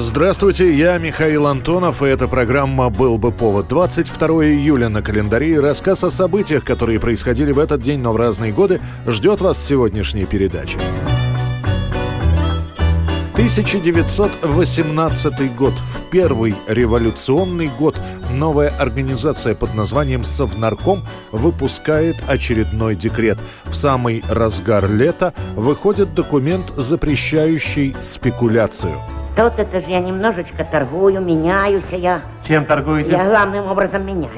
[0.00, 3.66] Здравствуйте, я Михаил Антонов, и эта программа «Был бы повод».
[3.66, 8.52] 22 июля на календаре рассказ о событиях, которые происходили в этот день, но в разные
[8.52, 10.78] годы, ждет вас в сегодняшней передаче.
[13.32, 15.74] 1918 год.
[15.74, 23.38] В первый революционный год новая организация под названием «Совнарком» выпускает очередной декрет.
[23.64, 29.02] В самый разгар лета выходит документ, запрещающий спекуляцию.
[29.38, 32.22] Тут это же я немножечко торгую, меняюсь я.
[32.44, 33.12] Чем торгуете?
[33.12, 34.32] Я главным образом меняюсь.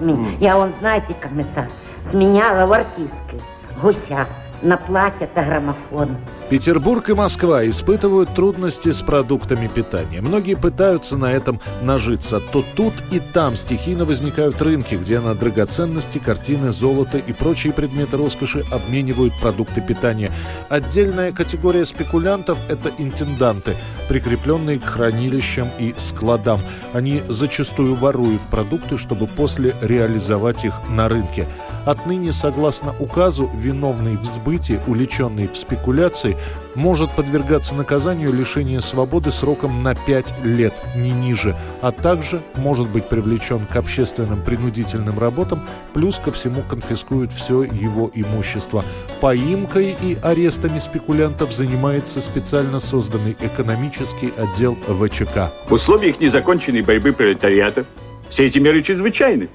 [0.00, 1.66] Ми- Я, он, знаете, комиссар,
[2.10, 3.36] сменяла в артистке
[3.82, 4.24] гуся
[4.62, 6.16] на платье-то граммофон.
[6.48, 10.20] Петербург и Москва испытывают трудности с продуктами питания.
[10.20, 12.38] Многие пытаются на этом нажиться.
[12.38, 18.16] То тут и там стихийно возникают рынки, где на драгоценности, картины, золото и прочие предметы
[18.16, 20.30] роскоши обменивают продукты питания.
[20.68, 23.74] Отдельная категория спекулянтов– это интенданты,
[24.08, 26.60] прикрепленные к хранилищам и складам.
[26.92, 31.48] Они зачастую воруют продукты, чтобы после реализовать их на рынке.
[31.86, 36.36] Отныне, согласно указу, виновный в сбытии, уличенный в спекуляции,
[36.74, 43.08] может подвергаться наказанию лишения свободы сроком на 5 лет, не ниже, а также может быть
[43.08, 45.64] привлечен к общественным принудительным работам,
[45.94, 48.84] плюс ко всему конфискуют все его имущество.
[49.20, 55.52] Поимкой и арестами спекулянтов занимается специально созданный экономический отдел ВЧК.
[55.68, 57.84] В условиях незаконченной борьбы пролетариата
[58.28, 59.48] все эти меры чрезвычайны.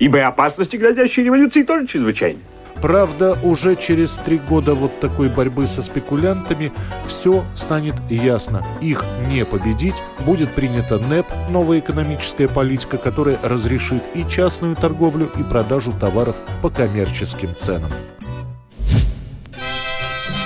[0.00, 2.40] Ибо и опасности грозящей революции тоже чрезвычайны.
[2.80, 6.72] Правда, уже через три года вот такой борьбы со спекулянтами
[7.06, 8.66] все станет ясно.
[8.80, 9.96] Их не победить.
[10.20, 16.70] Будет принята НЭП, новая экономическая политика, которая разрешит и частную торговлю, и продажу товаров по
[16.70, 17.92] коммерческим ценам.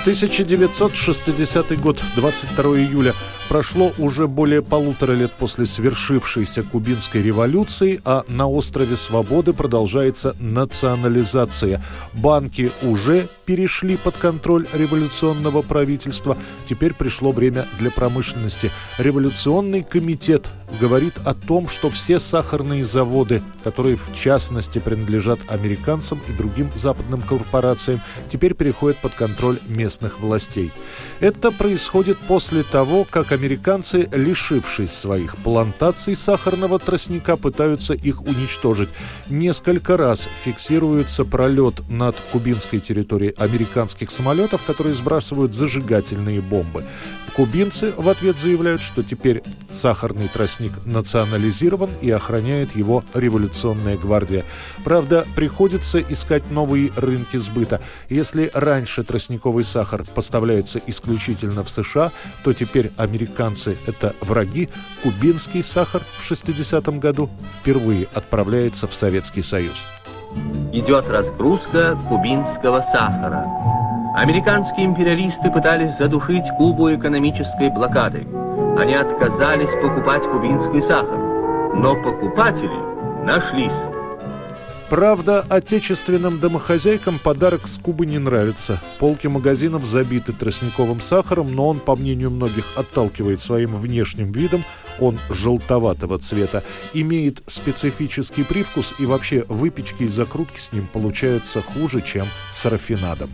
[0.01, 3.13] 1960 год, 22 июля.
[3.49, 11.83] Прошло уже более полутора лет после свершившейся кубинской революции, а на острове Свободы продолжается национализация.
[12.13, 16.37] Банки уже перешли под контроль революционного правительства.
[16.65, 18.71] Теперь пришло время для промышленности.
[18.97, 20.49] Революционный комитет
[20.79, 27.21] говорит о том, что все сахарные заводы, которые в частности принадлежат американцам и другим западным
[27.21, 30.71] корпорациям, теперь переходят под контроль местных властей.
[31.19, 38.89] Это происходит после того, как американцы, лишившись своих плантаций сахарного тростника, пытаются их уничтожить.
[39.29, 46.85] Несколько раз фиксируется пролет над кубинской территорией американских самолетов, которые сбрасывают зажигательные бомбы.
[47.35, 54.43] Кубинцы в ответ заявляют, что теперь сахарный тростник национализирован и охраняет его революционная гвардия.
[54.83, 57.81] Правда, приходится искать новые рынки сбыта.
[58.09, 62.11] Если раньше тростниковый сахар поставляется исключительно в США,
[62.43, 64.69] то теперь американцы– это враги.
[65.03, 69.85] Кубинский сахар в 60-м году впервые отправляется в Советский Союз.
[70.73, 73.45] идет разгрузка кубинского сахара.
[74.15, 78.25] Американские империалисты пытались задушить Кубу экономической блокадой.
[78.77, 81.17] Они отказались покупать кубинский сахар.
[81.75, 83.71] Но покупатели нашлись.
[84.89, 88.81] Правда, отечественным домохозяйкам подарок с Кубы не нравится.
[88.99, 94.63] Полки магазинов забиты тростниковым сахаром, но он, по мнению многих, отталкивает своим внешним видом.
[94.99, 102.01] Он желтоватого цвета, имеет специфический привкус и вообще выпечки и закрутки с ним получаются хуже,
[102.01, 103.31] чем с рафинадом.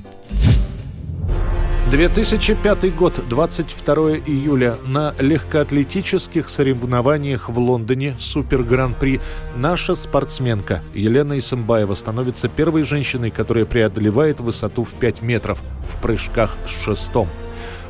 [1.91, 4.77] 2005 год, 22 июля.
[4.87, 9.19] На легкоатлетических соревнованиях в Лондоне Супер Гран-при
[9.57, 16.55] наша спортсменка Елена Исымбаева становится первой женщиной, которая преодолевает высоту в 5 метров в прыжках
[16.65, 17.27] с шестом.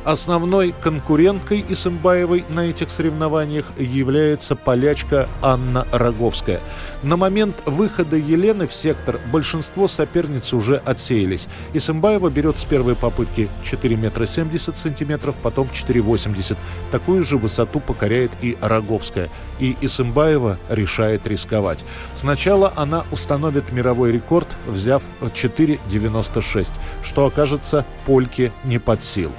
[0.04, 6.60] Основной конкуренткой Исымбаевой на этих соревнованиях является полячка Анна Роговская.
[7.04, 11.46] На момент выхода Елены в сектор большинство соперниц уже отсеялись.
[11.72, 16.56] Исымбаева берет с первой попытки 4 метра 70 сантиметров, потом 4,80.
[16.90, 19.28] Такую же высоту покоряет и Роговская.
[19.60, 21.84] И Исымбаева решает рисковать.
[22.14, 29.32] Сначала она установит мировой рекорд, взяв 4,96, что окажется польке не под силу.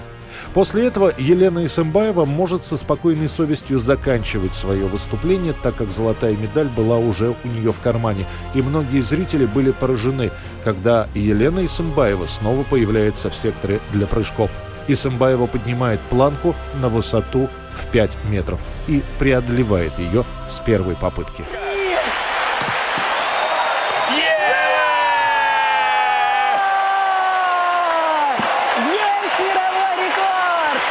[0.54, 6.70] После этого Елена Исымбаева может со спокойной совестью заканчивать свое выступление, так как золотая медаль
[6.70, 8.26] была уже у нее в кармане.
[8.54, 10.32] И многие зрители были поражены,
[10.64, 14.52] когда Елена Исымбаева снова появляется в секторе для прыжков.
[14.88, 21.44] Исымбаева поднимает планку на высоту в 5 метров и преодолевает ее с первой попытки.
[28.86, 30.82] Есть мировой рекорд!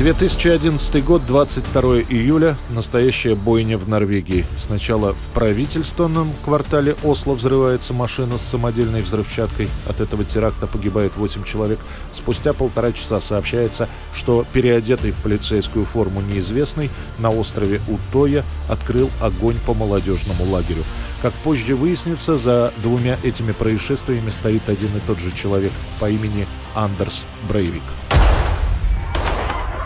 [0.00, 2.56] 2011 год, 22 июля.
[2.70, 4.46] Настоящая бойня в Норвегии.
[4.56, 9.68] Сначала в правительственном квартале Осло взрывается машина с самодельной взрывчаткой.
[9.86, 11.80] От этого теракта погибает 8 человек.
[12.12, 16.88] Спустя полтора часа сообщается, что переодетый в полицейскую форму неизвестный
[17.18, 20.82] на острове Утоя открыл огонь по молодежному лагерю.
[21.20, 26.46] Как позже выяснится, за двумя этими происшествиями стоит один и тот же человек по имени
[26.74, 27.82] Андерс Брейвик.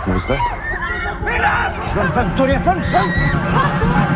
[0.05, 0.41] kose deg.
[1.95, 2.59] Vent, vent, Torje!
[2.65, 2.91] Vent!
[2.91, 4.14] vent.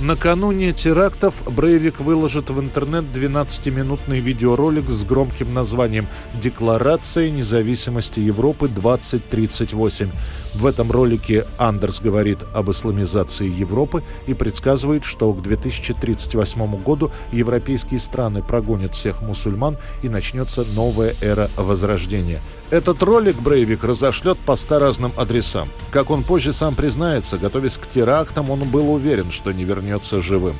[0.00, 6.08] Накануне терактов Брейвик выложит в интернет 12-минутный видеоролик с громким названием
[6.40, 10.08] «Декларация независимости Европы 2038».
[10.54, 18.00] В этом ролике Андерс говорит об исламизации Европы и предсказывает, что к 2038 году европейские
[18.00, 22.40] страны прогонят всех мусульман и начнется новая эра возрождения.
[22.70, 25.68] Этот ролик Брейвик разошлет по ста разным адресам.
[25.90, 29.89] Как он позже сам признается, готовясь к терактам, он был уверен, что не вернется
[30.20, 30.56] живым.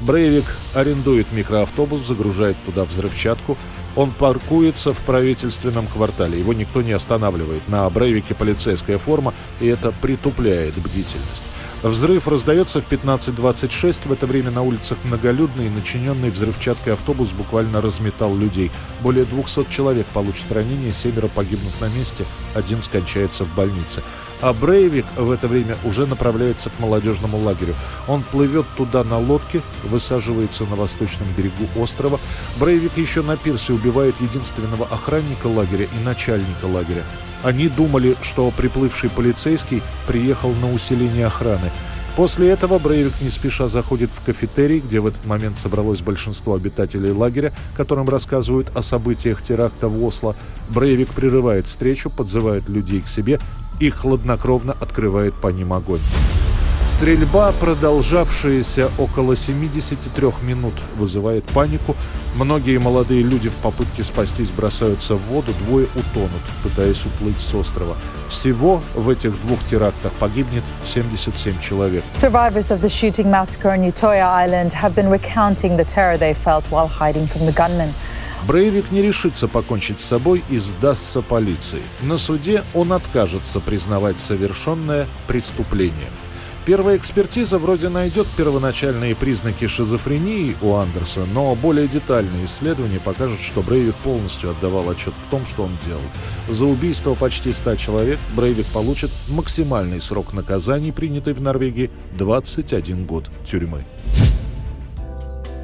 [0.00, 0.44] Брейвик
[0.74, 3.56] арендует микроавтобус, загружает туда взрывчатку.
[3.96, 6.38] Он паркуется в правительственном квартале.
[6.38, 7.66] Его никто не останавливает.
[7.68, 11.44] На Брейвике полицейская форма, и это притупляет бдительность.
[11.84, 14.08] Взрыв раздается в 15.26.
[14.08, 18.70] В это время на улицах многолюдный, начиненный взрывчаткой автобус буквально разметал людей.
[19.02, 24.02] Более 200 человек получат ранения, семеро погибнут на месте, один скончается в больнице.
[24.40, 27.74] А Брейвик в это время уже направляется к молодежному лагерю.
[28.08, 32.18] Он плывет туда на лодке, высаживается на восточном берегу острова.
[32.56, 37.04] Брейвик еще на пирсе убивает единственного охранника лагеря и начальника лагеря.
[37.44, 41.70] Они думали, что приплывший полицейский приехал на усиление охраны.
[42.16, 47.10] После этого Брейвик не спеша заходит в кафетерий, где в этот момент собралось большинство обитателей
[47.10, 50.36] лагеря, которым рассказывают о событиях теракта в Осло.
[50.70, 53.40] Брейвик прерывает встречу, подзывает людей к себе
[53.80, 56.00] и хладнокровно открывает по ним огонь.
[56.96, 61.96] Стрельба, продолжавшаяся около 73 минут, вызывает панику.
[62.36, 66.30] Многие молодые люди в попытке спастись бросаются в воду, двое утонут,
[66.62, 67.96] пытаясь уплыть с острова.
[68.28, 72.04] Всего в этих двух терактах погибнет 77 человек.
[72.14, 76.64] Survivors of the shooting massacre on Utoya Island have been recounting the terror they felt
[76.70, 77.92] while hiding from the gunmen.
[78.46, 81.82] Брейвик не решится покончить с собой и сдастся полиции.
[82.02, 86.10] На суде он откажется признавать совершенное преступление.
[86.66, 93.60] Первая экспертиза вроде найдет первоначальные признаки шизофрении у Андерса, но более детальные исследования покажут, что
[93.60, 96.00] Брейвик полностью отдавал отчет в том, что он делал.
[96.48, 103.28] За убийство почти 100 человек Брейвик получит максимальный срок наказаний, принятый в Норвегии, 21 год
[103.44, 103.84] тюрьмы.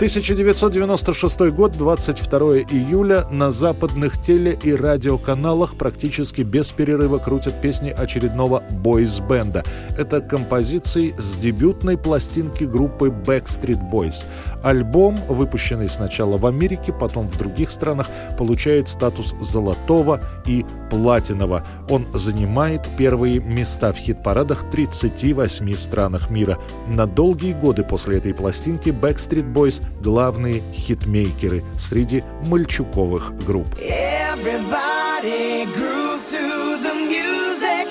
[0.00, 3.26] 1996 год, 22 июля.
[3.30, 9.62] На западных теле- и радиоканалах практически без перерыва крутят песни очередного бойс-бенда.
[9.98, 14.24] Это композиции с дебютной пластинки группы Backstreet Boys.
[14.62, 21.62] Альбом, выпущенный сначала в Америке, потом в других странах, получает статус золотого и платинового.
[21.90, 26.56] Он занимает первые места в хит-парадах 38 странах мира.
[26.88, 33.66] На долгие годы после этой пластинки Backstreet Boys– главные хитмейкеры среди мальчуковых групп.
[33.76, 37.86] Everybody grew to the music.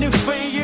[0.00, 0.57] wonder if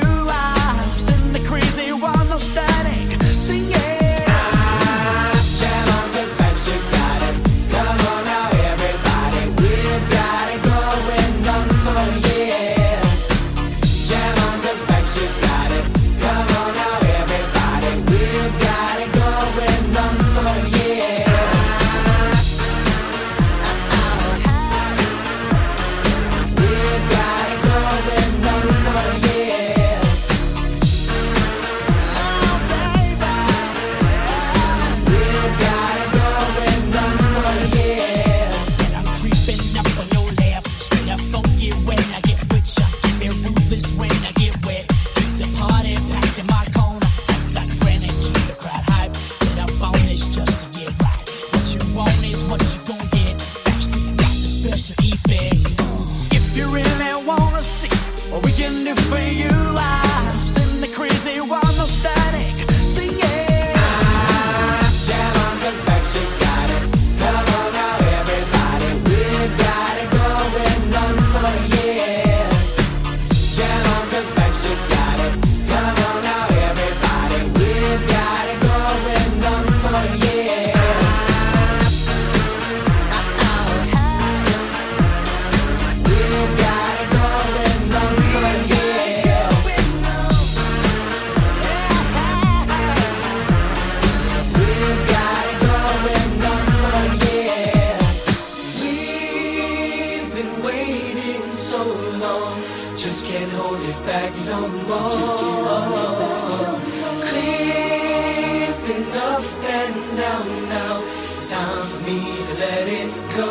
[112.07, 113.51] me to let it go.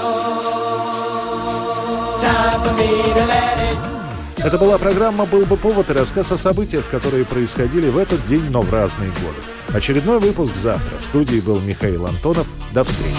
[2.19, 4.45] Time for me to let it go.
[4.45, 8.49] Это была программа «Был бы повод» и рассказ о событиях, которые происходили в этот день,
[8.49, 9.37] но в разные годы.
[9.73, 10.97] Очередной выпуск завтра.
[10.97, 12.47] В студии был Михаил Антонов.
[12.73, 13.13] До встречи.